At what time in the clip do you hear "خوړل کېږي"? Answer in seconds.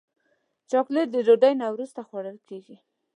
2.07-2.77